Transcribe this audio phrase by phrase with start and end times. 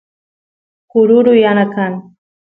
[0.89, 1.91] kururu yana kan